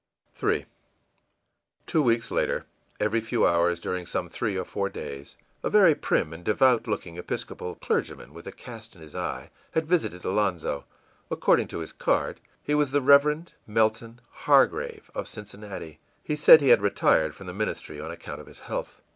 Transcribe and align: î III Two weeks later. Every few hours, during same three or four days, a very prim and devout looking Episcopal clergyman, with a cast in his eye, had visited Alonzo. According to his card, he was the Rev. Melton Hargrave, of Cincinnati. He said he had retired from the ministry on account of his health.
î 0.35 0.51
III 0.51 0.65
Two 1.85 2.01
weeks 2.01 2.31
later. 2.31 2.65
Every 2.99 3.21
few 3.21 3.45
hours, 3.45 3.79
during 3.79 4.07
same 4.07 4.29
three 4.29 4.57
or 4.57 4.65
four 4.65 4.89
days, 4.89 5.37
a 5.63 5.69
very 5.69 5.93
prim 5.93 6.33
and 6.33 6.43
devout 6.43 6.87
looking 6.87 7.17
Episcopal 7.17 7.75
clergyman, 7.75 8.33
with 8.33 8.47
a 8.47 8.51
cast 8.51 8.95
in 8.95 9.03
his 9.03 9.13
eye, 9.13 9.51
had 9.73 9.85
visited 9.85 10.25
Alonzo. 10.25 10.85
According 11.29 11.67
to 11.67 11.81
his 11.81 11.91
card, 11.93 12.39
he 12.63 12.73
was 12.73 12.89
the 12.89 12.99
Rev. 13.01 13.51
Melton 13.67 14.19
Hargrave, 14.31 15.11
of 15.13 15.27
Cincinnati. 15.27 15.99
He 16.23 16.35
said 16.35 16.61
he 16.61 16.69
had 16.69 16.81
retired 16.81 17.35
from 17.35 17.45
the 17.45 17.53
ministry 17.53 18.01
on 18.01 18.09
account 18.09 18.41
of 18.41 18.47
his 18.47 18.57
health. 18.61 19.03